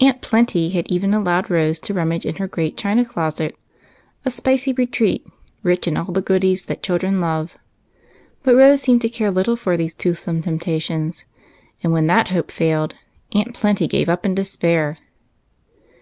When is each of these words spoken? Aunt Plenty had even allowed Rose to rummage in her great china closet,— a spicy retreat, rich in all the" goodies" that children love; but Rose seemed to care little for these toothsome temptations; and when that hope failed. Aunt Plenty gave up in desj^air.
Aunt 0.00 0.22
Plenty 0.22 0.70
had 0.70 0.90
even 0.90 1.12
allowed 1.12 1.50
Rose 1.50 1.78
to 1.80 1.92
rummage 1.92 2.24
in 2.24 2.36
her 2.36 2.48
great 2.48 2.78
china 2.78 3.04
closet,— 3.04 3.54
a 4.24 4.30
spicy 4.30 4.72
retreat, 4.72 5.26
rich 5.62 5.86
in 5.86 5.98
all 5.98 6.10
the" 6.12 6.22
goodies" 6.22 6.64
that 6.64 6.82
children 6.82 7.20
love; 7.20 7.58
but 8.42 8.56
Rose 8.56 8.80
seemed 8.80 9.02
to 9.02 9.10
care 9.10 9.30
little 9.30 9.56
for 9.56 9.76
these 9.76 9.92
toothsome 9.92 10.40
temptations; 10.40 11.26
and 11.82 11.92
when 11.92 12.06
that 12.06 12.28
hope 12.28 12.50
failed. 12.50 12.94
Aunt 13.34 13.52
Plenty 13.52 13.86
gave 13.86 14.08
up 14.08 14.24
in 14.24 14.34
desj^air. 14.34 14.96